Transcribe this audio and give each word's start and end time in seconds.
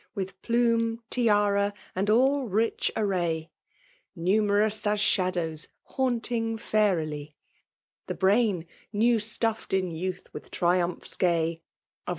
tWith 0.17 0.33
pl^ime, 0.41 0.97
tiarai 1.11 1.73
«iid 1.95 2.09
all 2.09 2.47
rich 2.47 2.91
array; 2.97 3.51
Numerout 4.17 4.87
as 4.87 4.99
shadown, 4.99 5.67
haunting 5.83 6.57
fatrily 6.57 7.17
'^^'' 7.33 7.33
The 8.07 8.15
brain, 8.15 8.65
new 8.91 9.17
vtafTd 9.17 9.77
in 9.77 9.91
youth 9.91 10.27
with 10.33 10.49
triumjjha 10.49 11.19
gay 11.19 11.61
Y« 11.61 11.61